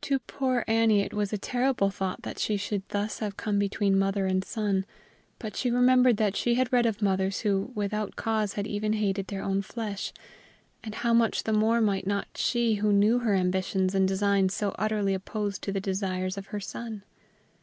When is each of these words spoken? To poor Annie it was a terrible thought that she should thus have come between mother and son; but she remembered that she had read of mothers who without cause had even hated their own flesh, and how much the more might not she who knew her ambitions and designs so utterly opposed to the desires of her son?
To 0.00 0.18
poor 0.18 0.64
Annie 0.66 1.02
it 1.02 1.12
was 1.12 1.30
a 1.30 1.36
terrible 1.36 1.90
thought 1.90 2.22
that 2.22 2.38
she 2.38 2.56
should 2.56 2.88
thus 2.88 3.18
have 3.18 3.36
come 3.36 3.58
between 3.58 3.98
mother 3.98 4.24
and 4.24 4.42
son; 4.42 4.86
but 5.38 5.56
she 5.56 5.70
remembered 5.70 6.16
that 6.16 6.36
she 6.38 6.54
had 6.54 6.72
read 6.72 6.86
of 6.86 7.02
mothers 7.02 7.40
who 7.40 7.70
without 7.74 8.16
cause 8.16 8.54
had 8.54 8.66
even 8.66 8.94
hated 8.94 9.26
their 9.26 9.42
own 9.42 9.60
flesh, 9.60 10.10
and 10.82 10.94
how 10.94 11.12
much 11.12 11.42
the 11.42 11.52
more 11.52 11.82
might 11.82 12.06
not 12.06 12.28
she 12.34 12.76
who 12.76 12.94
knew 12.94 13.18
her 13.18 13.34
ambitions 13.34 13.94
and 13.94 14.08
designs 14.08 14.54
so 14.54 14.74
utterly 14.78 15.12
opposed 15.12 15.60
to 15.64 15.70
the 15.70 15.80
desires 15.82 16.38
of 16.38 16.46
her 16.46 16.58
son? 16.58 17.02